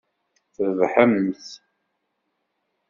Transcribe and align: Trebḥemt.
Trebḥemt. 0.53 1.45